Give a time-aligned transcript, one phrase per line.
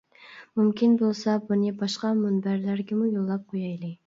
[0.59, 3.93] مۇمكىن بولسا بۇنى باشقا مۇنبەرلەرگىمۇ يوللاپ قويايلى.